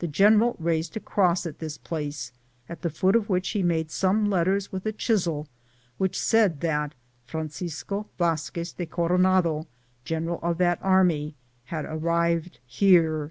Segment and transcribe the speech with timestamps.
[0.00, 2.32] The general raised a cross at this place,
[2.68, 5.46] at the foot of which he made some letters with a chisel,
[5.98, 9.68] which said that Fran cisco Vazquez de Coronado,
[10.04, 11.36] general of that army,
[11.66, 13.30] had arrived here.